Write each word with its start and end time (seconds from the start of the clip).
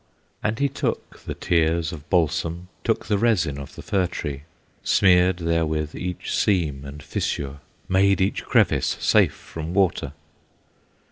And 0.41 0.57
he 0.57 0.67
took 0.67 1.19
the 1.25 1.35
tears 1.35 1.93
of 1.93 2.09
balsam, 2.09 2.69
Took 2.83 3.05
the 3.05 3.19
resin 3.19 3.59
of 3.59 3.75
the 3.75 3.83
Fir 3.83 4.07
tree, 4.07 4.45
Smeared 4.83 5.37
therewith 5.37 5.93
each 5.93 6.35
seam 6.35 6.83
and 6.85 7.03
fissure, 7.03 7.59
Made 7.87 8.19
each 8.19 8.43
crevice 8.43 8.97
safe 8.99 9.31
from 9.35 9.75
water. 9.75 10.13